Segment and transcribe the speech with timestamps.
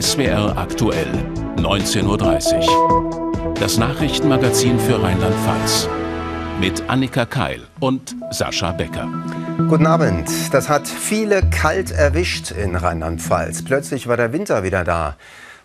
[0.00, 1.08] SWR aktuell,
[1.56, 3.54] 19.30 Uhr.
[3.58, 5.88] Das Nachrichtenmagazin für Rheinland-Pfalz.
[6.60, 9.08] Mit Annika Keil und Sascha Becker.
[9.68, 10.28] Guten Abend.
[10.52, 13.64] Das hat viele kalt erwischt in Rheinland-Pfalz.
[13.64, 15.16] Plötzlich war der Winter wieder da.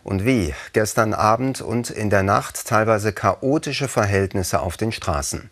[0.04, 0.54] Und wie?
[0.74, 5.50] Gestern Abend und in der Nacht teilweise chaotische Verhältnisse auf den Straßen.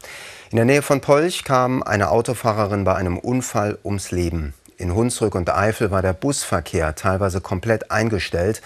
[0.51, 4.53] In der Nähe von Polch kam eine Autofahrerin bei einem Unfall ums Leben.
[4.83, 8.61] In Hunsrück und Eifel war der Busverkehr teilweise komplett eingestellt.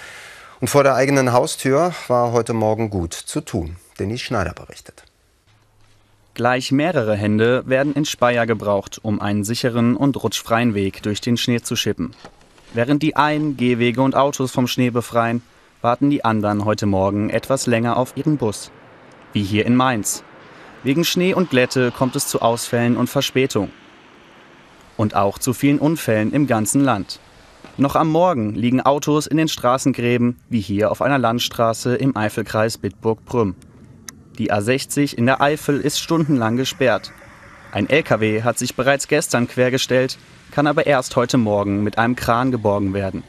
[0.59, 3.75] Und vor der eigenen Haustür war heute Morgen gut zu tun.
[3.99, 5.03] Denise Schneider berichtet.
[6.33, 11.37] Gleich mehrere Hände werden in Speyer gebraucht, um einen sicheren und rutschfreien Weg durch den
[11.37, 12.15] Schnee zu schippen.
[12.73, 15.43] Während die einen Gehwege und Autos vom Schnee befreien,
[15.83, 18.71] warten die anderen heute Morgen etwas länger auf ihren Bus.
[19.33, 20.23] Wie hier in Mainz.
[20.81, 23.69] Wegen Schnee und Glätte kommt es zu Ausfällen und Verspätung.
[24.97, 27.19] Und auch zu vielen Unfällen im ganzen Land.
[27.77, 32.79] Noch am Morgen liegen Autos in den Straßengräben, wie hier auf einer Landstraße im Eifelkreis
[32.79, 33.55] Bitburg-Prüm.
[34.39, 37.11] Die A60 in der Eifel ist stundenlang gesperrt.
[37.71, 40.17] Ein LKW hat sich bereits gestern quergestellt,
[40.51, 43.23] kann aber erst heute Morgen mit einem Kran geborgen werden.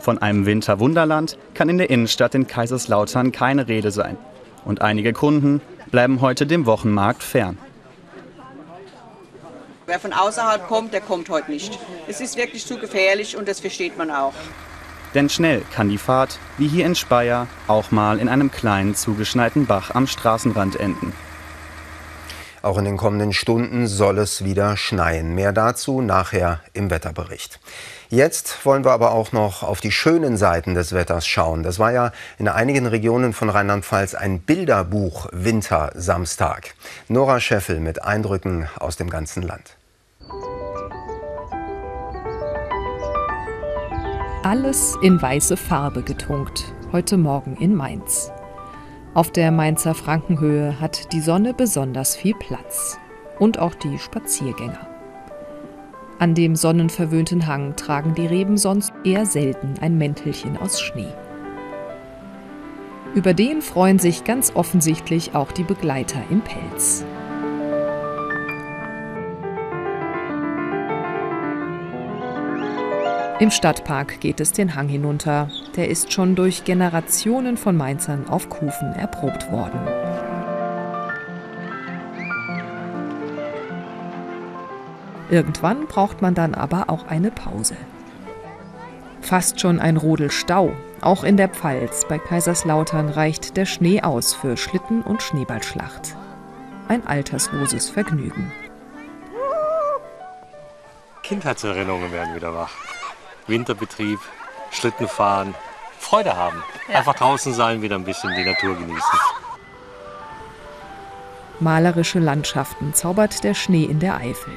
[0.00, 4.16] Von einem Winterwunderland kann in der Innenstadt in Kaiserslautern keine Rede sein
[4.64, 7.58] und einige Kunden bleiben heute dem Wochenmarkt fern.
[9.90, 11.76] Wer von außerhalb kommt, der kommt heute nicht.
[12.06, 14.34] Es ist wirklich zu gefährlich und das versteht man auch.
[15.16, 19.66] Denn schnell kann die Fahrt, wie hier in Speyer, auch mal in einem kleinen zugeschneiten
[19.66, 21.12] Bach am Straßenrand enden.
[22.62, 25.34] Auch in den kommenden Stunden soll es wieder schneien.
[25.34, 27.58] Mehr dazu nachher im Wetterbericht.
[28.10, 31.64] Jetzt wollen wir aber auch noch auf die schönen Seiten des Wetters schauen.
[31.64, 36.74] Das war ja in einigen Regionen von Rheinland-Pfalz ein Bilderbuch Wintersamstag.
[37.08, 39.79] Nora Scheffel mit Eindrücken aus dem ganzen Land.
[44.42, 46.72] Alles in weiße Farbe getunkt.
[46.92, 48.32] Heute Morgen in Mainz.
[49.12, 52.98] Auf der Mainzer Frankenhöhe hat die Sonne besonders viel Platz.
[53.38, 54.88] Und auch die Spaziergänger.
[56.18, 61.12] An dem sonnenverwöhnten Hang tragen die Reben sonst eher selten ein Mäntelchen aus Schnee.
[63.14, 67.04] Über den freuen sich ganz offensichtlich auch die Begleiter im Pelz.
[73.40, 75.48] Im Stadtpark geht es den Hang hinunter.
[75.74, 79.80] Der ist schon durch Generationen von Mainzern auf Kufen erprobt worden.
[85.30, 87.78] Irgendwann braucht man dann aber auch eine Pause.
[89.22, 90.74] Fast schon ein Rodelstau.
[91.00, 96.14] Auch in der Pfalz bei Kaiserslautern reicht der Schnee aus für Schlitten und Schneeballschlacht.
[96.88, 98.52] Ein altersloses Vergnügen.
[101.22, 102.89] Kindheitserinnerungen werden wieder wach.
[103.50, 104.18] Winterbetrieb,
[104.70, 105.54] Schlitten fahren,
[105.98, 106.62] Freude haben.
[106.88, 106.98] Ja.
[106.98, 109.18] Einfach draußen sein, wieder ein bisschen die Natur genießen.
[111.60, 114.54] Malerische Landschaften zaubert der Schnee in der Eifel.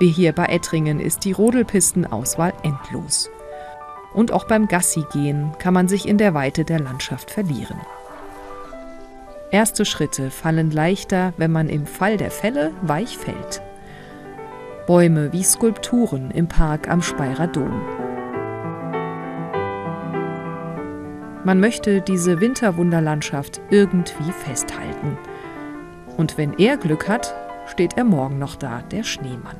[0.00, 3.30] Wie hier bei Ettringen ist die Rodelpistenauswahl endlos.
[4.12, 7.80] Und auch beim Gassi-Gehen kann man sich in der Weite der Landschaft verlieren.
[9.52, 13.62] Erste Schritte fallen leichter, wenn man im Fall der Fälle weich fällt.
[14.86, 17.80] Bäume wie Skulpturen im Park am Speyerer Dom.
[21.44, 25.18] Man möchte diese Winterwunderlandschaft irgendwie festhalten.
[26.16, 27.34] Und wenn er Glück hat,
[27.66, 29.56] steht er morgen noch da, der Schneemann.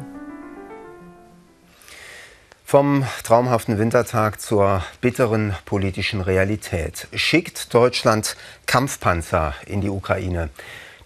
[2.65, 7.09] Vom traumhaften Wintertag zur bitteren politischen Realität.
[7.15, 10.51] Schickt Deutschland Kampfpanzer in die Ukraine?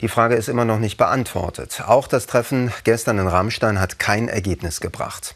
[0.03, 1.85] Die Frage ist immer noch nicht beantwortet.
[1.87, 5.35] Auch das Treffen gestern in Rammstein hat kein Ergebnis gebracht.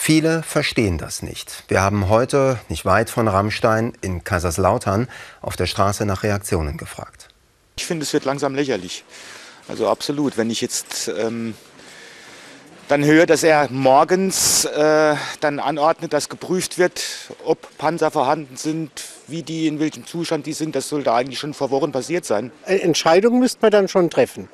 [0.00, 1.64] Viele verstehen das nicht.
[1.66, 5.08] Wir haben heute, nicht weit von Rammstein, in Kaiserslautern,
[5.42, 7.28] auf der Straße nach Reaktionen gefragt.
[7.76, 9.04] Ich finde, es wird langsam lächerlich.
[9.66, 10.38] Also absolut.
[10.38, 11.54] Wenn ich jetzt ähm,
[12.86, 17.02] dann höre, dass er morgens äh, dann anordnet, dass geprüft wird,
[17.44, 18.90] ob Panzer vorhanden sind,
[19.26, 20.76] wie die, in welchem Zustand die sind.
[20.76, 22.52] Das sollte eigentlich schon vor Wochen passiert sein.
[22.64, 24.48] Entscheidung müsste man dann schon treffen.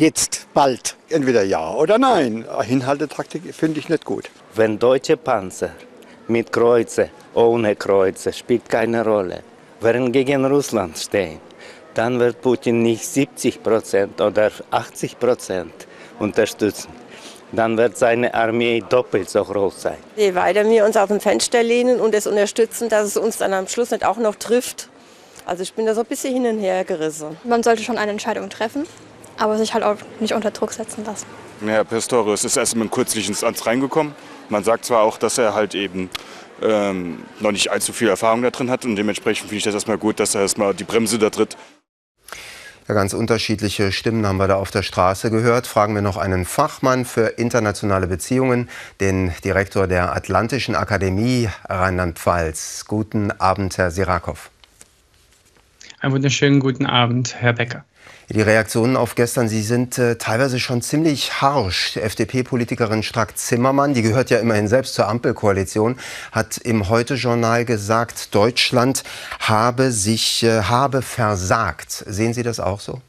[0.00, 0.96] Jetzt, bald.
[1.10, 2.46] Entweder ja oder nein.
[2.62, 4.30] Hinhaltetaktik finde ich nicht gut.
[4.54, 5.72] Wenn deutsche Panzer
[6.26, 9.42] mit Kreuze, ohne Kreuze, spielt keine Rolle,
[9.82, 11.38] werden gegen Russland stehen,
[11.92, 15.74] dann wird Putin nicht 70 Prozent oder 80 Prozent
[16.18, 16.88] unterstützen
[17.52, 19.98] dann wird seine Armee doppelt so groß sein.
[20.16, 23.52] Je weiter wir uns auf dem Fenster lehnen und es unterstützen, dass es uns dann
[23.52, 24.88] am Schluss nicht auch noch trifft.
[25.44, 27.36] Also ich bin da so ein bisschen hin und her gerissen.
[27.42, 28.86] Man sollte schon eine Entscheidung treffen,
[29.40, 31.26] aber sich halt auch nicht unter Druck setzen lassen.
[31.64, 34.14] Herr Pistorius ist erst mal kürzlich ins Amt reingekommen.
[34.48, 36.10] Man sagt zwar auch, dass er halt eben
[36.62, 39.98] ähm, noch nicht allzu viel Erfahrung da drin hat und dementsprechend finde ich das erstmal
[39.98, 41.56] gut, dass er erstmal die Bremse da tritt.
[42.88, 45.66] Ja, ganz unterschiedliche Stimmen haben wir da auf der Straße gehört.
[45.66, 48.68] Fragen wir noch einen Fachmann für internationale Beziehungen,
[49.00, 52.86] den Direktor der Atlantischen Akademie Rheinland-Pfalz.
[52.88, 54.50] Guten Abend, Herr Sirakow.
[56.00, 57.84] Einen wunderschönen guten Abend, Herr Becker.
[58.32, 61.96] Die Reaktionen auf gestern, sie sind äh, teilweise schon ziemlich harsch.
[61.96, 65.96] FDP-Politikerin Strack-Zimmermann, die gehört ja immerhin selbst zur Ampelkoalition,
[66.30, 69.02] hat im Heute-Journal gesagt, Deutschland
[69.40, 72.04] habe sich, äh, habe versagt.
[72.06, 73.00] Sehen Sie das auch so?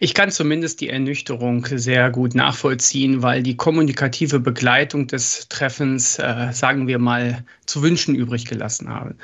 [0.00, 6.52] Ich kann zumindest die Ernüchterung sehr gut nachvollziehen, weil die kommunikative Begleitung des Treffens, äh,
[6.52, 9.14] sagen wir mal, zu wünschen übrig gelassen habe.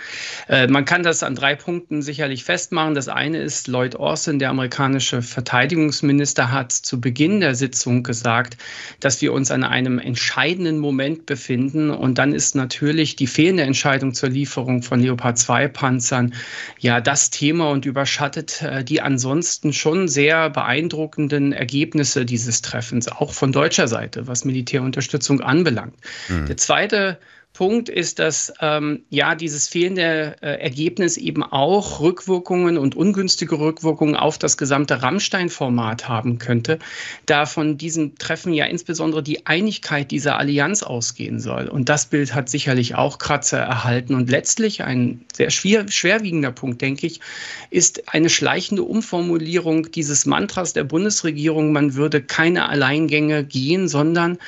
[0.49, 2.95] Äh, man kann das an drei Punkten sicherlich festmachen.
[2.95, 8.57] Das eine ist, Lloyd Austin, der amerikanische Verteidigungsminister, hat zu Beginn der Sitzung gesagt,
[9.01, 11.91] dass wir uns an einem entscheidenden Moment befinden.
[11.91, 16.35] Und dann ist natürlich die fehlende Entscheidung zur Lieferung von Leopard 2 Panzern
[16.79, 23.35] ja das Thema und überschattet äh, die ansonsten schon sehr beeindruckenden Ergebnisse dieses Treffens, auch
[23.35, 25.95] von deutscher Seite, was Militärunterstützung anbelangt.
[26.29, 26.47] Mhm.
[26.47, 27.19] Der zweite
[27.55, 34.17] Punkt ist, dass ähm, ja dieses fehlende äh, Ergebnis eben auch Rückwirkungen und ungünstige Rückwirkungen
[34.17, 36.81] auf das gesamte Rammstein-Format haben könnte,
[37.27, 41.69] da von diesem Treffen ja insbesondere die Einigkeit dieser Allianz ausgehen soll.
[41.69, 44.17] Und das Bild hat sicherlich auch Kratzer erhalten.
[44.17, 47.21] Und letztlich ein sehr schwer, schwerwiegender Punkt, denke ich,
[47.71, 54.39] ist eine schleichende Umformulierung dieses Mantras der Bundesregierung, man würde keine Alleingänge gehen, sondern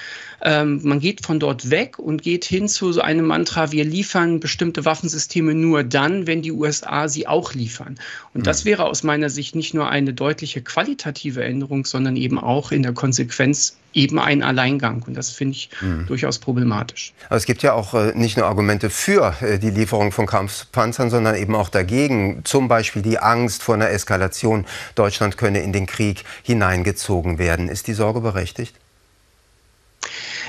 [0.42, 4.40] ähm, man geht von dort weg und geht hin zu so einem Mantra, wir liefern
[4.40, 7.98] bestimmte Waffensysteme nur dann, wenn die USA sie auch liefern.
[8.34, 8.44] Und mhm.
[8.44, 12.82] das wäre aus meiner Sicht nicht nur eine deutliche qualitative Änderung, sondern eben auch in
[12.82, 15.02] der Konsequenz eben ein Alleingang.
[15.06, 16.06] Und das finde ich mhm.
[16.06, 17.14] durchaus problematisch.
[17.28, 21.10] Aber es gibt ja auch äh, nicht nur Argumente für äh, die Lieferung von Kampfpanzern,
[21.10, 22.42] sondern eben auch dagegen.
[22.44, 24.66] Zum Beispiel die Angst vor einer Eskalation.
[24.94, 27.68] Deutschland könne in den Krieg hineingezogen werden.
[27.68, 28.74] Ist die Sorge berechtigt?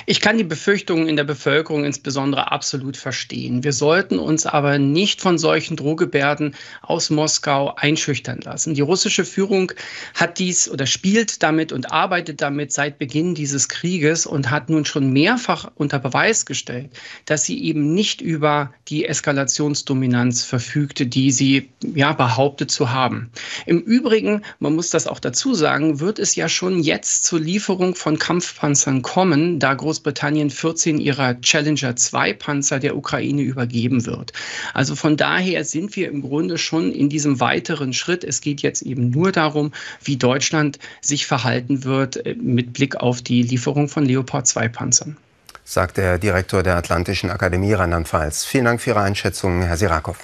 [0.09, 3.65] Ich kann die Befürchtungen in der Bevölkerung insbesondere absolut verstehen.
[3.65, 8.74] Wir sollten uns aber nicht von solchen Drohgebärden aus Moskau einschüchtern lassen.
[8.74, 9.74] Die russische Führung
[10.13, 14.86] hat dies oder spielt damit und arbeitet damit seit Beginn dieses Krieges und hat nun
[14.86, 16.89] schon mehrfach unter Beweis gestellt,
[17.25, 23.30] dass sie eben nicht über die Eskalationsdominanz verfügte, die sie ja behauptet zu haben.
[23.65, 27.94] Im Übrigen, man muss das auch dazu sagen, wird es ja schon jetzt zur Lieferung
[27.94, 34.32] von Kampfpanzern kommen, da Großbritannien Großbritannien 14 ihrer Challenger 2 Panzer der Ukraine übergeben wird.
[34.76, 38.24] Also von daher sind wir im Grunde schon in diesem weiteren Schritt.
[38.24, 39.72] Es geht jetzt eben nur darum,
[40.04, 45.18] wie Deutschland sich verhalten wird äh, mit Blick auf die Lieferung von Leopard 2 Panzern.
[45.66, 48.46] Sagt der Direktor der Atlantischen Akademie Rheinland-Pfalz.
[48.46, 50.18] Vielen Dank für Ihre Einschätzung, Herr Sirakow.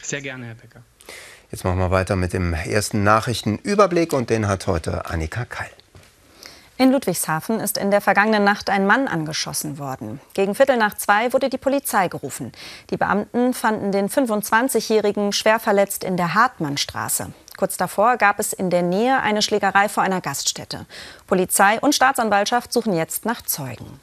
[0.00, 0.82] Sehr gerne, Herr Becker.
[1.50, 5.70] Jetzt machen wir weiter mit dem ersten Nachrichtenüberblick und den hat heute Annika Keil.
[6.82, 10.20] In Ludwigshafen ist in der vergangenen Nacht ein Mann angeschossen worden.
[10.34, 12.50] Gegen Viertel nach zwei wurde die Polizei gerufen.
[12.90, 17.32] Die Beamten fanden den 25-Jährigen schwer verletzt in der Hartmannstraße.
[17.56, 20.86] Kurz davor gab es in der Nähe eine Schlägerei vor einer Gaststätte.
[21.28, 24.00] Polizei und Staatsanwaltschaft suchen jetzt nach Zeugen.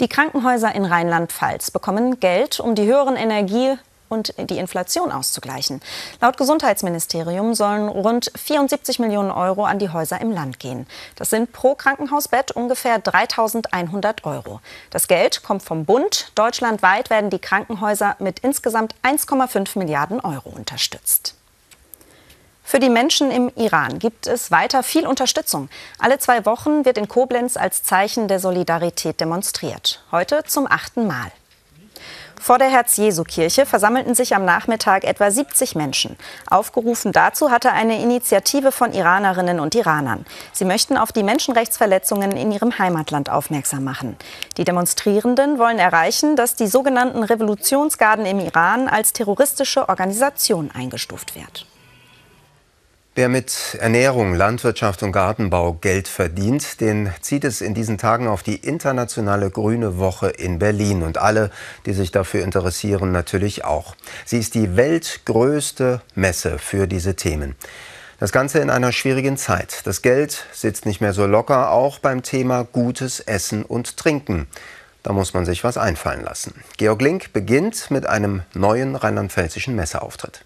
[0.00, 3.78] Die Krankenhäuser in Rheinland-Pfalz bekommen Geld, um die höheren Energie-
[4.12, 5.80] und die Inflation auszugleichen.
[6.20, 10.86] Laut Gesundheitsministerium sollen rund 74 Millionen Euro an die Häuser im Land gehen.
[11.16, 14.60] Das sind pro Krankenhausbett ungefähr 3.100 Euro.
[14.90, 16.30] Das Geld kommt vom Bund.
[16.34, 21.34] Deutschlandweit werden die Krankenhäuser mit insgesamt 1,5 Milliarden Euro unterstützt.
[22.64, 25.68] Für die Menschen im Iran gibt es weiter viel Unterstützung.
[25.98, 30.02] Alle zwei Wochen wird in Koblenz als Zeichen der Solidarität demonstriert.
[30.10, 31.32] Heute zum achten Mal.
[32.42, 36.16] Vor der Herz-Jesu-Kirche versammelten sich am Nachmittag etwa 70 Menschen.
[36.50, 40.26] Aufgerufen dazu hatte eine Initiative von Iranerinnen und Iranern.
[40.52, 44.16] Sie möchten auf die Menschenrechtsverletzungen in ihrem Heimatland aufmerksam machen.
[44.56, 51.66] Die Demonstrierenden wollen erreichen, dass die sogenannten Revolutionsgarden im Iran als terroristische Organisation eingestuft wird.
[53.14, 58.42] Wer mit Ernährung, Landwirtschaft und Gartenbau Geld verdient, den zieht es in diesen Tagen auf
[58.42, 61.02] die internationale Grüne Woche in Berlin.
[61.02, 61.50] Und alle,
[61.84, 63.96] die sich dafür interessieren, natürlich auch.
[64.24, 67.54] Sie ist die weltgrößte Messe für diese Themen.
[68.18, 69.82] Das Ganze in einer schwierigen Zeit.
[69.84, 74.46] Das Geld sitzt nicht mehr so locker, auch beim Thema gutes Essen und Trinken.
[75.02, 76.54] Da muss man sich was einfallen lassen.
[76.78, 80.44] Georg Link beginnt mit einem neuen rheinland-pfälzischen Messeauftritt.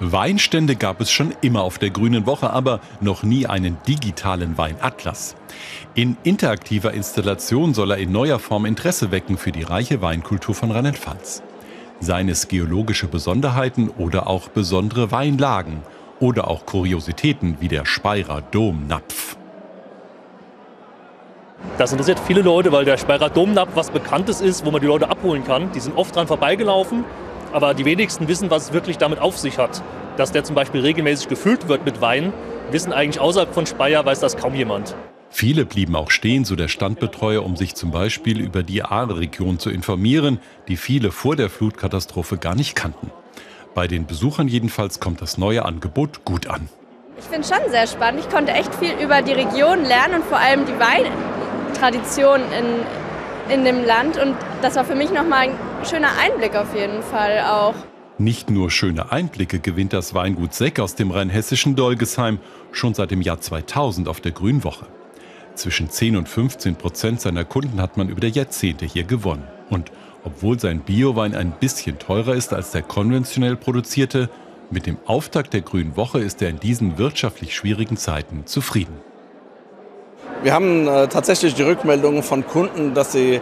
[0.00, 5.34] Weinstände gab es schon immer auf der Grünen Woche, aber noch nie einen digitalen Weinatlas.
[5.94, 10.70] In interaktiver Installation soll er in neuer Form Interesse wecken für die reiche Weinkultur von
[10.70, 11.42] Rheinland-Pfalz.
[11.98, 15.82] Seien es geologische Besonderheiten oder auch besondere Weinlagen
[16.20, 19.36] oder auch Kuriositäten wie der Speyerer Domnapf.
[21.76, 25.10] Das interessiert viele Leute, weil der Speyerer Domnapf was Bekanntes ist, wo man die Leute
[25.10, 25.72] abholen kann.
[25.72, 27.04] Die sind oft dran vorbeigelaufen
[27.52, 29.82] aber die wenigsten wissen, was es wirklich damit auf sich hat.
[30.16, 32.32] Dass der zum Beispiel regelmäßig gefüllt wird mit Wein,
[32.70, 34.94] wissen eigentlich außerhalb von Speyer, weiß das kaum jemand.
[35.30, 39.70] Viele blieben auch stehen, so der Standbetreuer, um sich zum Beispiel über die Aare-Region zu
[39.70, 43.10] informieren, die viele vor der Flutkatastrophe gar nicht kannten.
[43.74, 46.68] Bei den Besuchern jedenfalls kommt das neue Angebot gut an.
[47.18, 48.20] Ich finde es schon sehr spannend.
[48.20, 53.64] Ich konnte echt viel über die Region lernen und vor allem die Weintradition in, in
[53.64, 54.16] dem Land.
[54.18, 55.50] Und das war für mich nochmal ein
[55.84, 57.74] schöner Einblick auf jeden Fall auch.
[58.18, 62.40] Nicht nur schöne Einblicke gewinnt das Weingut Seck aus dem rheinhessischen Dolgesheim
[62.72, 64.86] schon seit dem Jahr 2000 auf der Grünwoche.
[65.54, 69.44] Zwischen 10 und 15 Prozent seiner Kunden hat man über die Jahrzehnte hier gewonnen.
[69.70, 69.92] Und
[70.24, 74.30] obwohl sein Biowein ein bisschen teurer ist als der konventionell produzierte,
[74.70, 78.94] mit dem Auftakt der Grünen Woche ist er in diesen wirtschaftlich schwierigen Zeiten zufrieden.
[80.42, 83.40] Wir haben äh, tatsächlich die Rückmeldungen von Kunden, dass sie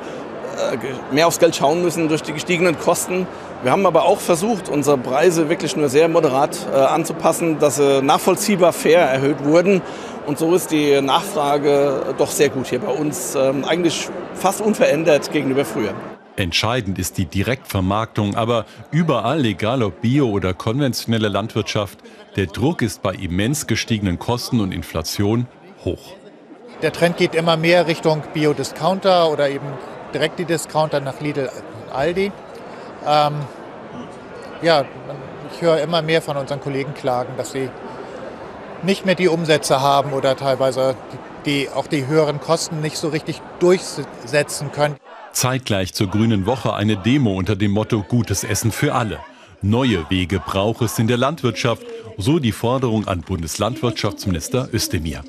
[1.11, 3.27] mehr aufs Geld schauen müssen durch die gestiegenen Kosten.
[3.63, 8.03] Wir haben aber auch versucht, unsere Preise wirklich nur sehr moderat äh, anzupassen, dass sie
[8.03, 9.83] nachvollziehbar fair erhöht wurden.
[10.27, 15.31] Und so ist die Nachfrage doch sehr gut hier bei uns, ähm, eigentlich fast unverändert
[15.33, 15.95] gegenüber früher.
[16.37, 22.01] Entscheidend ist die Direktvermarktung, aber überall, egal ob Bio oder konventionelle Landwirtschaft,
[22.37, 25.47] der Druck ist bei immens gestiegenen Kosten und Inflation
[25.85, 26.15] hoch.
[26.83, 29.67] Der Trend geht immer mehr Richtung Bio-Discounter oder eben
[30.17, 32.33] direkt die Discounter nach Lidl und Aldi.
[33.07, 33.35] Ähm,
[34.63, 34.87] ja,
[35.53, 37.69] ich höre immer mehr von unseren Kollegen klagen, dass sie
[38.83, 40.97] nicht mehr die Umsätze haben oder teilweise
[41.45, 44.97] die, auch die höheren Kosten nicht so richtig durchsetzen können.
[45.33, 49.19] Zeitgleich zur Grünen Woche eine Demo unter dem Motto Gutes Essen für alle.
[49.61, 51.83] Neue Wege braucht es in der Landwirtschaft,
[52.17, 55.23] so die Forderung an Bundeslandwirtschaftsminister Özdemir.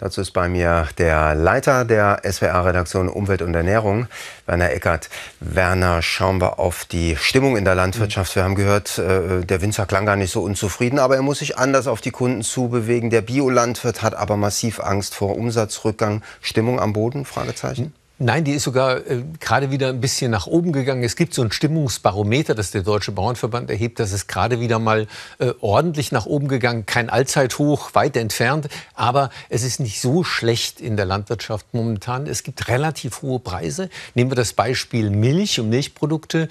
[0.00, 4.06] Dazu ist bei mir der Leiter der SWR-Redaktion Umwelt und Ernährung,
[4.46, 5.10] Werner Eckert.
[5.40, 8.34] Werner, schauen wir auf die Stimmung in der Landwirtschaft.
[8.34, 11.58] Wir haben gehört, äh, der Winzer klang gar nicht so unzufrieden, aber er muss sich
[11.58, 13.10] anders auf die Kunden zubewegen.
[13.10, 16.22] Der Biolandwirt hat aber massiv Angst vor Umsatzrückgang.
[16.40, 17.26] Stimmung am Boden?
[17.26, 17.92] Fragezeichen.
[18.22, 21.02] Nein, die ist sogar äh, gerade wieder ein bisschen nach oben gegangen.
[21.02, 23.98] Es gibt so ein Stimmungsbarometer, das der Deutsche Bauernverband erhebt.
[23.98, 25.06] Das ist gerade wieder mal
[25.38, 26.84] äh, ordentlich nach oben gegangen.
[26.84, 28.68] Kein Allzeithoch, weit entfernt.
[28.94, 32.26] Aber es ist nicht so schlecht in der Landwirtschaft momentan.
[32.26, 33.88] Es gibt relativ hohe Preise.
[34.14, 36.50] Nehmen wir das Beispiel Milch und Milchprodukte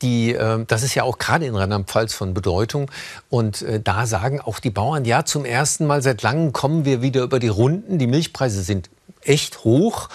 [0.00, 2.88] die, äh, das ist ja auch gerade in Rheinland-Pfalz von Bedeutung.
[3.28, 7.02] Und äh, da sagen auch die Bauern, ja, zum ersten Mal seit langem kommen wir
[7.02, 7.98] wieder über die Runden.
[7.98, 8.88] Die Milchpreise sind
[9.22, 10.08] echt hoch.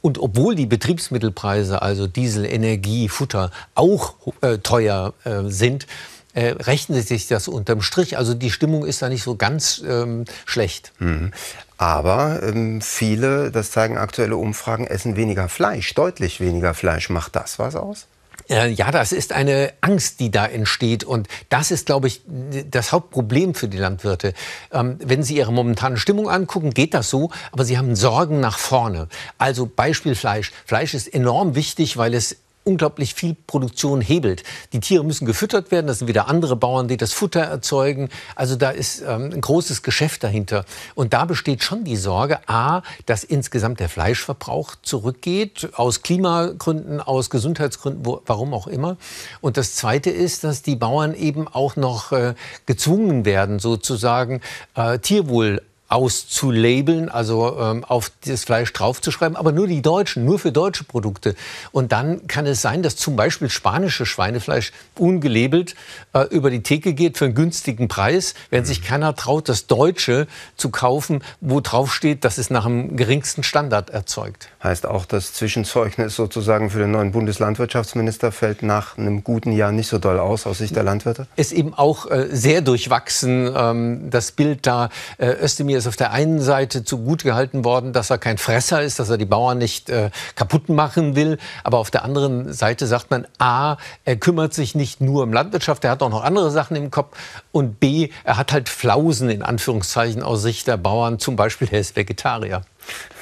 [0.00, 5.86] Und obwohl die Betriebsmittelpreise, also Diesel, Energie, Futter, auch äh, teuer äh, sind,
[6.34, 8.16] äh, rechnet sich das unterm Strich.
[8.16, 10.92] Also die Stimmung ist da nicht so ganz ähm, schlecht.
[10.98, 11.32] Mhm.
[11.78, 17.10] Aber ähm, viele, das zeigen aktuelle Umfragen, essen weniger Fleisch, deutlich weniger Fleisch.
[17.10, 18.06] Macht das was aus?
[18.48, 21.04] Äh, ja, das ist eine Angst, die da entsteht.
[21.04, 22.22] Und das ist, glaube ich,
[22.70, 24.34] das Hauptproblem für die Landwirte.
[24.72, 28.58] Ähm, wenn Sie Ihre momentane Stimmung angucken, geht das so, aber Sie haben Sorgen nach
[28.58, 29.08] vorne.
[29.36, 30.52] Also Beispiel Fleisch.
[30.64, 32.36] Fleisch ist enorm wichtig, weil es
[32.68, 34.42] unglaublich viel Produktion hebelt.
[34.74, 38.10] Die Tiere müssen gefüttert werden, das sind wieder andere Bauern, die das Futter erzeugen.
[38.36, 40.66] Also da ist ähm, ein großes Geschäft dahinter.
[40.94, 47.30] Und da besteht schon die Sorge, a, dass insgesamt der Fleischverbrauch zurückgeht, aus Klimagründen, aus
[47.30, 48.98] Gesundheitsgründen, wo, warum auch immer.
[49.40, 52.34] Und das Zweite ist, dass die Bauern eben auch noch äh,
[52.66, 54.42] gezwungen werden, sozusagen
[54.74, 60.52] äh, Tierwohl auszulabeln, also ähm, auf das Fleisch draufzuschreiben, aber nur die Deutschen, nur für
[60.52, 61.34] deutsche Produkte.
[61.72, 65.74] Und dann kann es sein, dass zum Beispiel spanische Schweinefleisch ungelabelt
[66.12, 70.26] äh, über die Theke geht für einen günstigen Preis, während sich keiner traut, das Deutsche
[70.58, 74.50] zu kaufen, wo drauf steht, dass es nach dem geringsten Standard erzeugt.
[74.62, 79.88] Heißt auch, das Zwischenzeugnis sozusagen für den neuen Bundeslandwirtschaftsminister fällt nach einem guten Jahr nicht
[79.88, 81.28] so doll aus aus Sicht der Landwirte?
[81.36, 84.90] Ist eben auch äh, sehr durchwachsen, ähm, das Bild da.
[85.16, 88.82] Äh, Özdemir ist auf der einen Seite zu gut gehalten worden, dass er kein Fresser
[88.82, 91.38] ist, dass er die Bauern nicht äh, kaputt machen will.
[91.64, 95.84] Aber auf der anderen Seite sagt man, a, er kümmert sich nicht nur um Landwirtschaft,
[95.84, 97.16] er hat auch noch andere Sachen im Kopf.
[97.52, 101.18] Und b, er hat halt Flausen in Anführungszeichen aus Sicht der Bauern.
[101.18, 102.62] Zum Beispiel, er ist Vegetarier.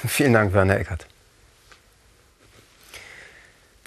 [0.05, 1.07] Vielen Dank, Werner Eckert.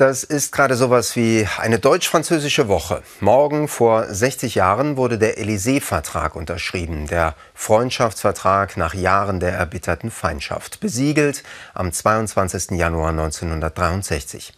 [0.00, 3.02] Das ist gerade sowas wie eine deutsch-französische Woche.
[3.20, 10.80] Morgen vor 60 Jahren wurde der Élysée-Vertrag unterschrieben, der Freundschaftsvertrag nach Jahren der erbitterten Feindschaft,
[10.80, 11.42] besiegelt
[11.74, 12.78] am 22.
[12.78, 14.54] Januar 1963.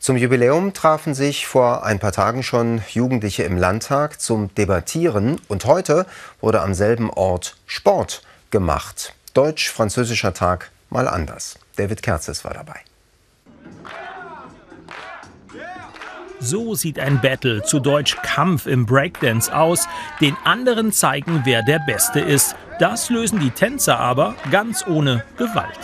[0.00, 5.64] Zum Jubiläum trafen sich vor ein paar Tagen schon Jugendliche im Landtag zum Debattieren und
[5.64, 6.06] heute
[6.40, 9.14] wurde am selben Ort Sport gemacht.
[9.34, 11.56] Deutsch-französischer Tag mal anders.
[11.76, 12.80] David Kerzes war dabei.
[16.44, 19.86] So sieht ein Battle, zu Deutsch Kampf im Breakdance aus,
[20.20, 22.56] den anderen zeigen, wer der Beste ist.
[22.80, 25.78] Das lösen die Tänzer aber ganz ohne Gewalt.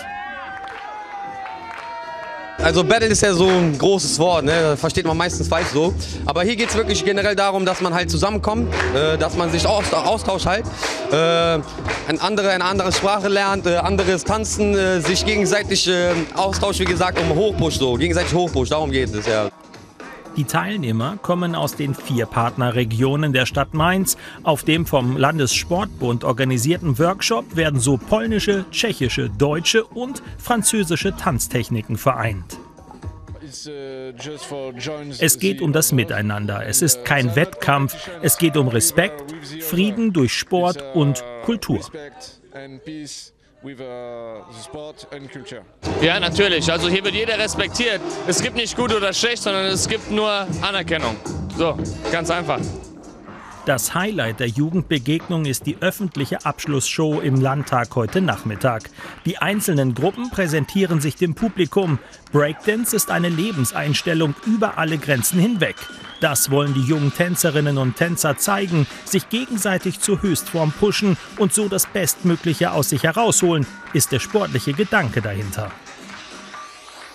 [2.58, 4.76] Also Battle ist ja so ein großes Wort, ne?
[4.76, 5.94] versteht man meistens falsch so.
[6.26, 9.64] Aber hier geht es wirklich generell darum, dass man halt zusammenkommt, äh, dass man sich
[9.64, 10.64] aus, austauscht halt,
[11.12, 11.60] äh,
[12.08, 16.84] ein andere, eine andere Sprache lernt, äh, anderes Tanzen, äh, sich gegenseitig äh, austauscht, wie
[16.84, 19.50] gesagt, um Hochpush so, gegenseitig Hochpush, darum geht es ja.
[20.38, 24.16] Die Teilnehmer kommen aus den vier Partnerregionen der Stadt Mainz.
[24.44, 32.56] Auf dem vom Landessportbund organisierten Workshop werden so polnische, tschechische, deutsche und französische Tanztechniken vereint.
[35.18, 36.64] Es geht um das Miteinander.
[36.64, 37.96] Es ist kein Wettkampf.
[38.22, 41.80] Es geht um Respekt, Frieden durch Sport und Kultur.
[46.00, 46.70] Ja, natürlich.
[46.70, 48.00] Also hier wird jeder respektiert.
[48.26, 51.16] Es gibt nicht gut oder schlecht, sondern es gibt nur Anerkennung.
[51.56, 51.76] So,
[52.12, 52.60] ganz einfach.
[53.68, 58.88] Das Highlight der Jugendbegegnung ist die öffentliche Abschlussshow im Landtag heute Nachmittag.
[59.26, 61.98] Die einzelnen Gruppen präsentieren sich dem Publikum.
[62.32, 65.76] Breakdance ist eine Lebenseinstellung über alle Grenzen hinweg.
[66.22, 71.68] Das wollen die jungen Tänzerinnen und Tänzer zeigen, sich gegenseitig zur Höchstform pushen und so
[71.68, 75.70] das Bestmögliche aus sich herausholen, ist der sportliche Gedanke dahinter.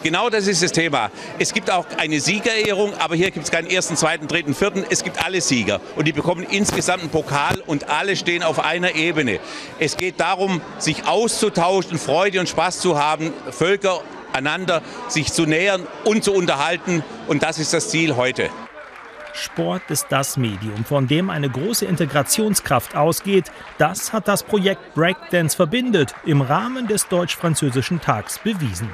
[0.04, 1.12] Genau das ist das Thema.
[1.40, 4.84] Es gibt auch eine Siegerehrung, aber hier gibt es keinen ersten, zweiten, dritten, vierten.
[4.90, 8.96] Es gibt alle Sieger und die bekommen insgesamt einen Pokal und alle stehen auf einer
[8.96, 9.40] Ebene.
[9.80, 14.02] Es geht darum, sich auszutauschen, Freude und Spaß zu haben, Völker
[14.34, 18.50] einander sich zu nähern und zu unterhalten und das ist das Ziel heute.
[19.34, 23.52] Sport ist das Medium, von dem eine große Integrationskraft ausgeht.
[23.78, 28.90] Das hat das Projekt Breakdance verbindet im Rahmen des deutsch-französischen Tags bewiesen.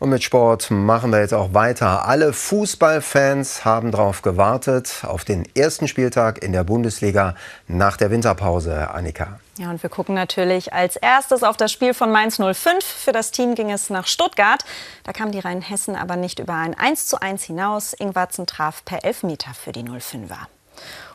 [0.00, 2.06] Und mit Sport machen wir jetzt auch weiter.
[2.06, 7.34] Alle Fußballfans haben darauf gewartet, auf den ersten Spieltag in der Bundesliga
[7.66, 8.90] nach der Winterpause.
[8.90, 9.40] Annika.
[9.58, 12.84] Ja, und wir gucken natürlich als erstes auf das Spiel von Mainz 05.
[12.84, 14.64] Für das Team ging es nach Stuttgart.
[15.02, 17.92] Da kamen die Rheinhessen aber nicht über ein 1:1 hinaus.
[17.92, 20.46] Ingwarzen traf per Elfmeter für die 05er.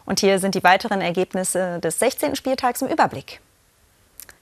[0.03, 2.35] Und hier sind die weiteren Ergebnisse des 16.
[2.35, 3.39] Spieltags im Überblick.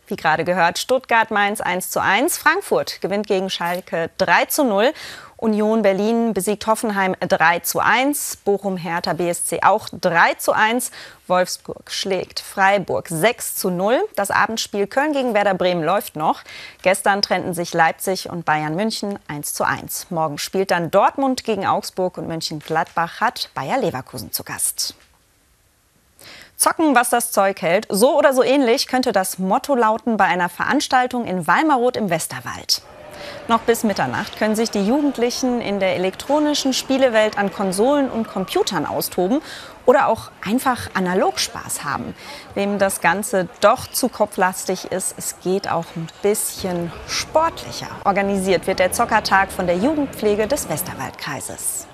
[0.08, 2.38] Wie gerade gehört, Stuttgart-Mainz 1 zu 1.
[2.38, 4.94] Frankfurt gewinnt gegen Schalke 3 zu 0.
[5.42, 8.38] Union Berlin besiegt Hoffenheim 3 zu 1.
[8.46, 10.92] Bochum Hertha BSC auch 3 zu 1.
[11.26, 14.00] Wolfsburg schlägt Freiburg 6 zu 0.
[14.16, 16.42] Das Abendspiel Köln gegen Werder Bremen läuft noch.
[16.84, 20.12] Gestern trennten sich Leipzig und Bayern München 1 zu 1.
[20.12, 24.94] Morgen spielt dann Dortmund gegen Augsburg und Mönchengladbach hat Bayer Leverkusen zu Gast.
[26.62, 27.88] Zocken, was das Zeug hält.
[27.90, 32.84] So oder so ähnlich könnte das Motto lauten bei einer Veranstaltung in Walmaroth im Westerwald.
[33.48, 38.86] Noch bis Mitternacht können sich die Jugendlichen in der elektronischen Spielewelt an Konsolen und Computern
[38.86, 39.42] austoben
[39.88, 42.14] oder auch einfach analog Spaß haben.
[42.54, 47.90] Wem das Ganze doch zu kopflastig ist, es geht auch ein bisschen sportlicher.
[48.06, 51.88] Organisiert wird der Zockertag von der Jugendpflege des Westerwaldkreises.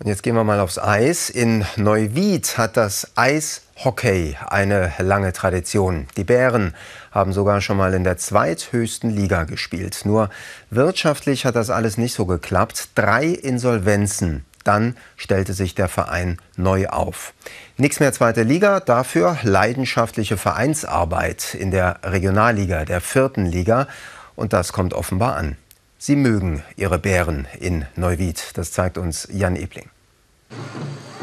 [0.00, 1.28] Und jetzt gehen wir mal aufs Eis.
[1.28, 6.06] In Neuwied hat das Eishockey eine lange Tradition.
[6.16, 6.74] Die Bären
[7.12, 10.00] haben sogar schon mal in der zweithöchsten Liga gespielt.
[10.04, 10.30] Nur
[10.70, 12.88] wirtschaftlich hat das alles nicht so geklappt.
[12.94, 14.46] Drei Insolvenzen.
[14.64, 17.34] Dann stellte sich der Verein neu auf.
[17.76, 23.86] Nichts mehr zweite Liga, dafür leidenschaftliche Vereinsarbeit in der Regionalliga, der vierten Liga.
[24.34, 25.58] Und das kommt offenbar an.
[26.02, 28.52] Sie mögen ihre Bären in Neuwied.
[28.54, 29.90] Das zeigt uns Jan Ebling.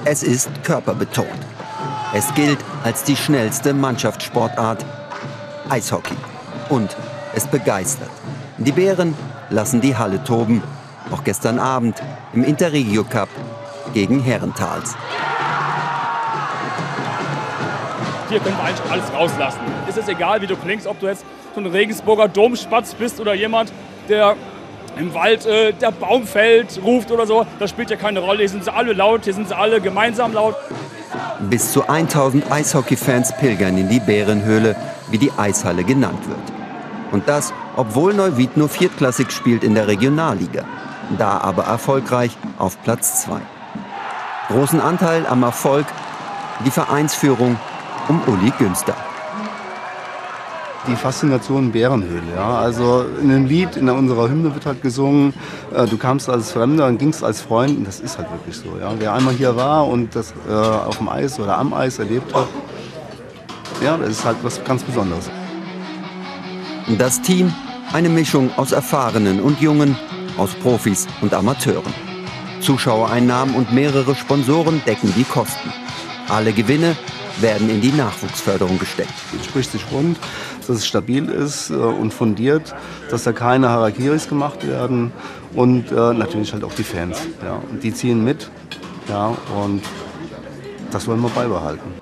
[0.06, 1.28] Es ist körperbetont.
[2.14, 4.86] Es gilt als die schnellste Mannschaftssportart
[5.68, 6.14] Eishockey.
[6.70, 6.96] Und
[7.34, 8.12] es begeistert.
[8.60, 9.16] Die Bären
[9.50, 10.62] lassen die Halle toben.
[11.10, 12.00] Auch gestern Abend
[12.34, 13.30] im Interregio Cup
[13.96, 14.96] gegen Herentals.
[18.30, 19.62] Hier können wir eigentlich alles rauslassen.
[19.90, 23.34] Es ist egal, wie du klingst, ob du jetzt so ein Regensburger Domspatz bist oder
[23.34, 23.74] jemand,
[24.08, 24.36] der
[25.00, 28.40] im Wald äh, der Baum fällt, ruft oder so, das spielt ja keine Rolle.
[28.40, 30.56] Hier sind sie alle laut, hier sind sie alle gemeinsam laut.
[31.50, 34.76] Bis zu 1000 Eishockey-Fans pilgern in die Bärenhöhle,
[35.10, 36.40] wie die Eishalle genannt wird.
[37.12, 40.64] Und das, obwohl Neuwied nur viertklassig spielt in der Regionalliga.
[41.18, 43.40] da aber erfolgreich auf Platz 2.
[44.50, 45.86] Großen Anteil am Erfolg
[46.66, 47.58] die Vereinsführung
[48.10, 48.96] um Uli Günster.
[50.88, 52.22] Die Faszination Bärenhöhle.
[52.36, 52.58] Ja.
[52.60, 55.34] Also in einem Lied, in unserer Hymne wird halt gesungen,
[55.76, 57.78] äh, du kamst als Fremder und gingst als Freund.
[57.78, 58.78] Und das ist halt wirklich so.
[58.80, 58.94] Ja.
[58.98, 62.48] Wer einmal hier war und das äh, auf dem Eis oder am Eis erlebt hat,
[63.84, 65.30] ja, das ist halt was ganz Besonderes.
[66.98, 67.54] Das Team,
[67.92, 69.98] eine Mischung aus Erfahrenen und Jungen,
[70.38, 71.94] aus Profis und Amateuren.
[72.62, 75.72] Zuschauereinnahmen und mehrere Sponsoren decken die Kosten.
[76.30, 76.96] Alle Gewinne
[77.40, 79.14] werden in die Nachwuchsförderung gesteckt.
[79.40, 80.18] Es spricht sich rund,
[80.68, 82.76] dass es stabil ist äh, und fundiert,
[83.10, 85.12] dass da keine Harakiris gemacht werden
[85.56, 87.18] und äh, natürlich halt auch die Fans.
[87.44, 87.62] Ja.
[87.72, 88.50] Und die ziehen mit
[89.10, 89.82] ja, und
[90.92, 91.94] das wollen wir beibehalten.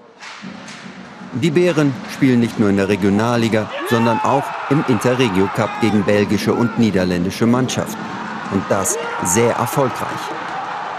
[1.33, 6.53] Die Bären spielen nicht nur in der Regionalliga, sondern auch im Interregio Cup gegen belgische
[6.53, 8.01] und niederländische Mannschaften.
[8.51, 10.07] Und das sehr erfolgreich.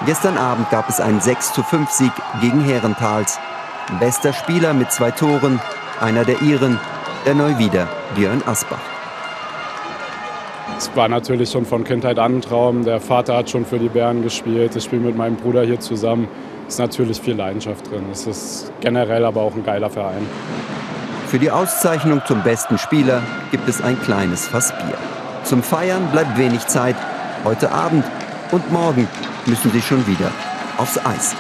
[0.05, 3.39] Gestern Abend gab es einen 6:5 Sieg gegen Herentals.
[3.99, 5.59] Bester Spieler mit zwei Toren,
[6.01, 6.79] einer der Iren,
[7.27, 8.79] der Neuwieder Björn Asbach.
[10.79, 12.85] Es war natürlich schon von Kindheit an ein Traum.
[12.85, 14.77] Der Vater hat schon für die Bären gespielt.
[14.77, 16.29] Ich spiele mit meinem Bruder hier zusammen
[16.69, 18.05] ist natürlich viel Leidenschaft drin.
[18.11, 20.27] Es ist generell aber auch ein geiler Verein.
[21.29, 24.97] Für die Auszeichnung zum besten Spieler gibt es ein kleines Fass Bier.
[25.45, 26.97] Zum Feiern bleibt wenig Zeit.
[27.45, 28.05] Heute Abend
[28.53, 29.09] und morgen
[29.47, 30.31] müssen sie schon wieder
[30.79, 31.37] aufs Eis.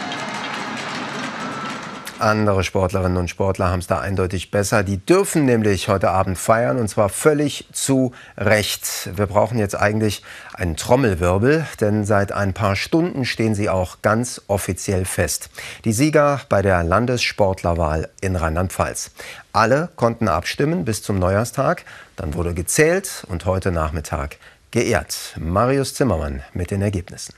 [2.18, 4.82] Andere Sportlerinnen und Sportler haben es da eindeutig besser.
[4.82, 9.10] Die dürfen nämlich heute Abend feiern und zwar völlig zu Recht.
[9.14, 10.22] Wir brauchen jetzt eigentlich
[10.54, 15.50] einen Trommelwirbel, denn seit ein paar Stunden stehen sie auch ganz offiziell fest.
[15.84, 19.10] Die Sieger bei der Landessportlerwahl in Rheinland-Pfalz.
[19.52, 21.84] Alle konnten abstimmen bis zum Neujahrstag.
[22.16, 24.38] Dann wurde gezählt und heute Nachmittag
[24.70, 25.36] geehrt.
[25.38, 27.34] Marius Zimmermann mit den Ergebnissen.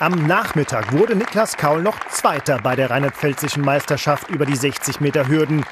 [0.00, 5.26] Am Nachmittag wurde Niklas Kaul noch Zweiter bei der rheinland-pfälzischen Meisterschaft über die 60 Meter
[5.26, 5.64] Hürden.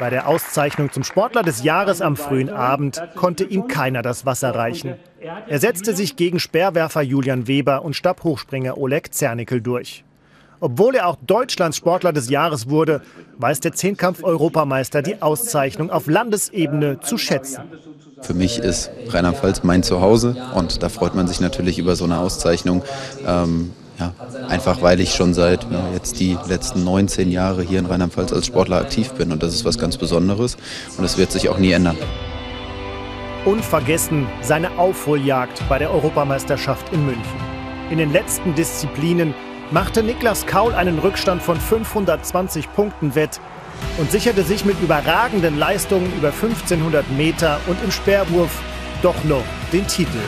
[0.00, 4.52] Bei der Auszeichnung zum Sportler des Jahres am frühen Abend konnte ihm keiner das Wasser
[4.52, 4.96] reichen.
[5.20, 10.04] Er setzte sich gegen Speerwerfer Julian Weber und Stabhochspringer Oleg Zernickel durch.
[10.58, 13.00] Obwohl er auch Deutschlands Sportler des Jahres wurde,
[13.36, 17.62] weiß der Zehnkampf-Europameister die Auszeichnung auf Landesebene zu schätzen.
[18.20, 22.18] Für mich ist Rheinland-Pfalz mein Zuhause und da freut man sich natürlich über so eine
[22.18, 22.82] Auszeichnung.
[23.26, 24.12] Ähm, ja,
[24.48, 28.46] einfach weil ich schon seit ja, jetzt die letzten 19 Jahre hier in Rheinland-Pfalz als
[28.46, 30.56] Sportler aktiv bin und das ist was ganz Besonderes
[30.96, 31.96] und das wird sich auch nie ändern.
[33.44, 37.40] Unvergessen seine Aufholjagd bei der Europameisterschaft in München.
[37.90, 39.34] In den letzten Disziplinen
[39.70, 43.40] machte Niklas Kaul einen Rückstand von 520 Punkten wett
[43.98, 48.50] und sicherte sich mit überragenden Leistungen über 1500 Meter und im Speerwurf
[49.02, 50.18] doch noch den Titel.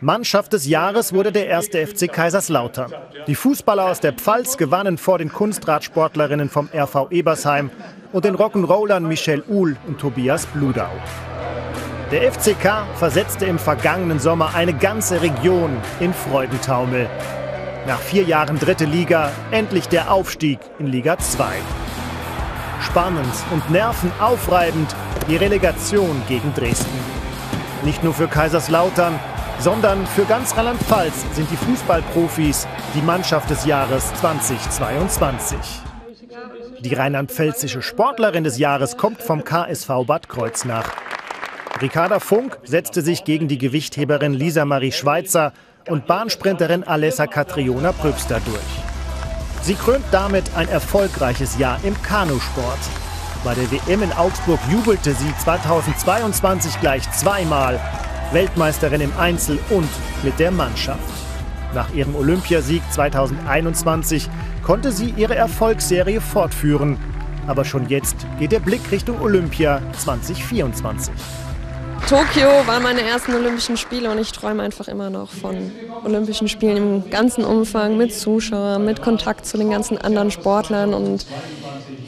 [0.00, 2.92] Mannschaft des Jahres wurde der erste FC Kaiserslautern.
[3.28, 7.70] Die Fußballer aus der Pfalz gewannen vor den Kunstradsportlerinnen vom RV Ebersheim
[8.12, 10.90] und den Rock'n'Rollern Michel Uhl und Tobias Bludau.
[12.10, 17.08] Der FCK versetzte im vergangenen Sommer eine ganze Region in Freudentaumel.
[17.86, 21.56] Nach vier Jahren dritte Liga endlich der Aufstieg in Liga 2.
[22.80, 24.94] Spannend und nervenaufreibend
[25.28, 26.98] die Relegation gegen Dresden.
[27.84, 29.18] Nicht nur für Kaiserslautern,
[29.58, 35.56] sondern für ganz Rheinland-Pfalz sind die Fußballprofis die Mannschaft des Jahres 2022.
[36.80, 40.88] Die rheinland-pfälzische Sportlerin des Jahres kommt vom KSV Bad Kreuznach.
[41.80, 45.52] Ricarda Funk setzte sich gegen die Gewichtheberin Lisa Marie Schweitzer
[45.88, 48.82] und Bahnsprinterin Alessa Catriona Pröbster durch.
[49.62, 52.78] Sie krönt damit ein erfolgreiches Jahr im Kanusport.
[53.44, 57.80] Bei der WM in Augsburg jubelte sie 2022 gleich zweimal.
[58.32, 59.88] Weltmeisterin im Einzel und
[60.22, 61.00] mit der Mannschaft.
[61.74, 64.28] Nach ihrem Olympiasieg 2021
[64.62, 66.98] konnte sie ihre Erfolgsserie fortführen.
[67.46, 71.12] Aber schon jetzt geht der Blick Richtung Olympia 2024.
[72.08, 75.72] Tokio waren meine ersten Olympischen Spiele und ich träume einfach immer noch von
[76.04, 81.26] Olympischen Spielen im ganzen Umfang mit Zuschauern, mit Kontakt zu den ganzen anderen Sportlern und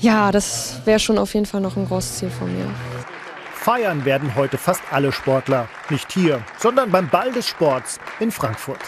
[0.01, 2.67] ja, das wäre schon auf jeden Fall noch ein großes Ziel von mir.
[3.55, 8.81] Feiern werden heute fast alle Sportler, nicht hier, sondern beim Ball des Sports in Frankfurt.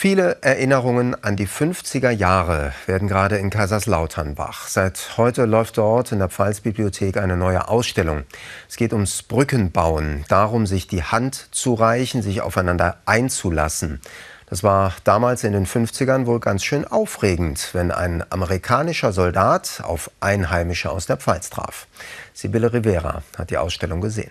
[0.00, 4.68] Viele Erinnerungen an die 50er Jahre werden gerade in Kaiserslautern wach.
[4.68, 8.22] Seit heute läuft dort in der Pfalzbibliothek eine neue Ausstellung.
[8.68, 14.00] Es geht ums Brückenbauen, darum, sich die Hand zu reichen, sich aufeinander einzulassen.
[14.48, 20.12] Das war damals in den 50ern wohl ganz schön aufregend, wenn ein amerikanischer Soldat auf
[20.20, 21.88] Einheimische aus der Pfalz traf.
[22.34, 24.30] Sibylle Rivera hat die Ausstellung gesehen.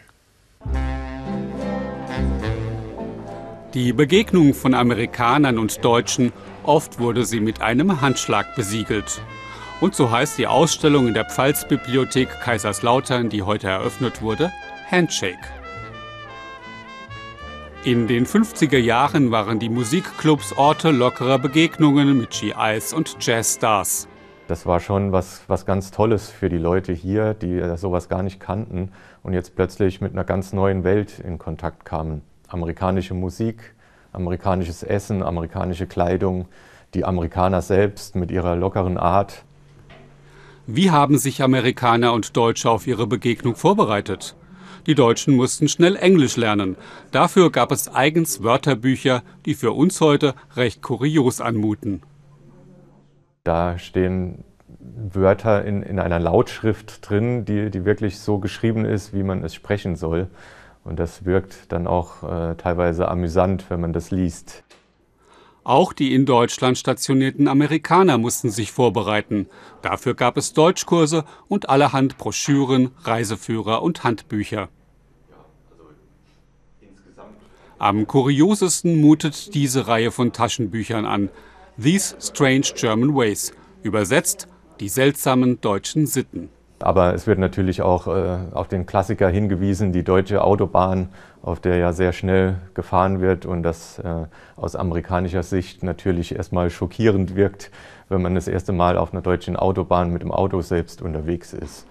[3.78, 9.22] Die Begegnung von Amerikanern und Deutschen, oft wurde sie mit einem Handschlag besiegelt.
[9.82, 14.52] Und so heißt die Ausstellung in der Pfalzbibliothek Kaiserslautern, die heute eröffnet wurde,
[14.90, 15.38] Handshake.
[17.84, 24.08] In den 50er Jahren waren die Musikclubs Orte lockerer Begegnungen mit GIs und Jazzstars.
[24.48, 28.40] Das war schon was, was ganz Tolles für die Leute hier, die sowas gar nicht
[28.40, 32.24] kannten und jetzt plötzlich mit einer ganz neuen Welt in Kontakt kamen.
[32.48, 33.76] Amerikanische Musik,
[34.14, 36.48] amerikanisches Essen, amerikanische Kleidung,
[36.94, 39.44] die Amerikaner selbst mit ihrer lockeren Art.
[40.66, 44.36] Wie haben sich Amerikaner und Deutsche auf ihre Begegnung vorbereitet?
[44.86, 46.78] Die Deutschen mussten schnell Englisch lernen.
[47.12, 52.02] Dafür gab es eigens Wörterbücher, die für uns heute recht kurios anmuten.
[53.44, 59.24] Da stehen Wörter in, in einer Lautschrift drin, die, die wirklich so geschrieben ist, wie
[59.24, 60.28] man es sprechen soll.
[60.88, 64.64] Und das wirkt dann auch äh, teilweise amüsant, wenn man das liest.
[65.66, 69.48] Auch die in Deutschland stationierten Amerikaner mussten sich vorbereiten.
[69.82, 74.70] Dafür gab es Deutschkurse und allerhand Broschüren, Reiseführer und Handbücher.
[77.80, 81.30] Am kuriosesten mutet diese Reihe von Taschenbüchern an.
[81.78, 83.52] These Strange German Ways.
[83.84, 84.48] Übersetzt
[84.80, 86.48] die seltsamen deutschen Sitten.
[86.80, 91.10] Aber es wird natürlich auch äh, auf den Klassiker hingewiesen, die deutsche Autobahn,
[91.42, 96.70] auf der ja sehr schnell gefahren wird und das äh, aus amerikanischer Sicht natürlich erstmal
[96.70, 97.72] schockierend wirkt,
[98.10, 101.88] wenn man das erste Mal auf einer deutschen Autobahn mit dem Auto selbst unterwegs ist.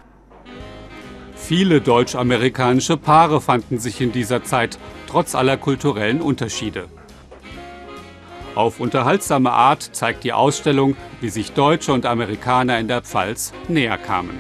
[1.35, 6.85] Viele deutsch-amerikanische Paare fanden sich in dieser Zeit, trotz aller kulturellen Unterschiede.
[8.55, 13.99] Auf unterhaltsame Art zeigt die Ausstellung, wie sich Deutsche und Amerikaner in der Pfalz näher
[13.99, 14.39] kamen.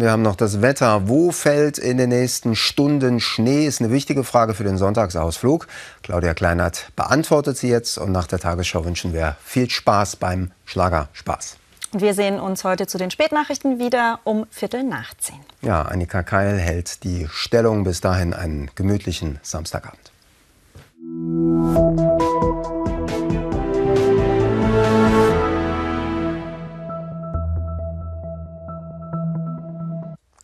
[0.00, 1.08] Wir haben noch das Wetter.
[1.08, 3.66] Wo fällt in den nächsten Stunden Schnee?
[3.66, 5.66] Ist eine wichtige Frage für den Sonntagsausflug.
[6.02, 11.56] Claudia Kleinert beantwortet sie jetzt und nach der Tagesschau wünschen wir viel Spaß beim Schlagerspaß.
[11.92, 15.40] Wir sehen uns heute zu den Spätnachrichten wieder um Viertel nach zehn.
[15.62, 17.82] Ja, Annika Keil hält die Stellung.
[17.82, 20.12] Bis dahin einen gemütlichen Samstagabend.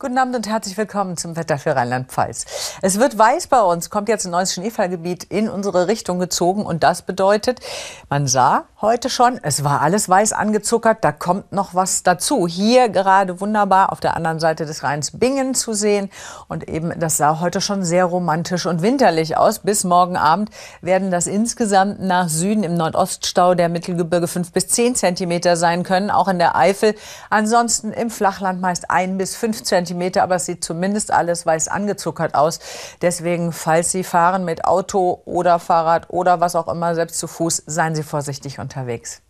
[0.05, 2.45] Guten Abend und herzlich willkommen zum Wetter für Rheinland-Pfalz.
[2.83, 6.83] Es wird weiß bei uns, kommt jetzt ein neues Schneefallgebiet in unsere Richtung gezogen und
[6.83, 7.61] das bedeutet,
[8.11, 12.47] man sah heute schon, es war alles weiß angezuckert, da kommt noch was dazu.
[12.47, 16.11] Hier gerade wunderbar auf der anderen Seite des Rheins Bingen zu sehen
[16.49, 19.61] und eben das sah heute schon sehr romantisch und winterlich aus.
[19.61, 20.51] Bis morgen Abend
[20.83, 26.11] werden das insgesamt nach Süden im Nordoststau der Mittelgebirge fünf bis zehn Zentimeter sein können,
[26.11, 26.95] auch in der Eifel.
[27.31, 31.69] Ansonsten im Flachland meist ein bis fünf Zentimeter Zentimeter, aber es sieht zumindest alles weiß
[31.69, 32.61] angezuckert aus.
[33.01, 37.62] Deswegen, falls Sie fahren mit Auto oder Fahrrad oder was auch immer, selbst zu Fuß,
[37.67, 39.24] seien Sie vorsichtig unterwegs.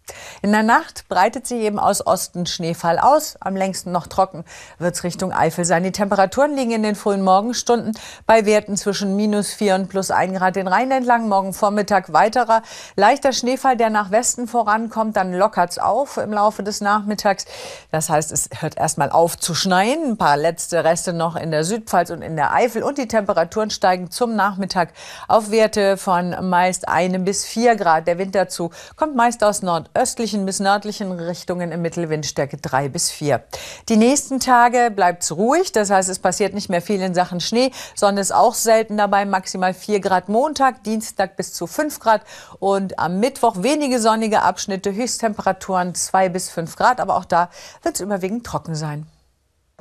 [0.45, 3.37] In der Nacht breitet sich eben aus Osten Schneefall aus.
[3.41, 4.45] Am längsten noch trocken
[4.79, 5.85] wird es Richtung Eifel sein.
[5.85, 10.37] Die Temperaturen liegen in den frühen Morgenstunden bei Werten zwischen minus 4 und plus 1
[10.37, 11.31] Grad den Rhein entlang.
[11.31, 12.61] Morgen Vormittag weiterer
[12.95, 15.17] leichter Schneefall, der nach Westen vorankommt.
[15.17, 17.47] Dann lockert es auf im Laufe des Nachmittags.
[17.91, 20.11] Das heißt, es hört erstmal auf zu schneien.
[20.11, 22.83] Ein paar letzte Reste noch in der Südpfalz und in der Eifel.
[22.83, 24.91] Und die Temperaturen steigen zum Nachmittag
[25.27, 28.07] auf Werte von meist 1 bis 4 Grad.
[28.07, 33.43] Der Winterzug kommt meist aus Nord östlichen bis nördlichen Richtungen im Mittelwindstärke 3 bis 4.
[33.89, 37.41] Die nächsten Tage bleibt es ruhig, das heißt, es passiert nicht mehr viel in Sachen
[37.41, 37.71] Schnee.
[37.95, 42.23] Sonne ist auch selten dabei, maximal 4 Grad Montag, Dienstag bis zu 5 Grad
[42.59, 47.51] und am Mittwoch wenige sonnige Abschnitte, Höchsttemperaturen 2 bis 5 Grad, aber auch da
[47.83, 49.07] wird es überwiegend trocken sein.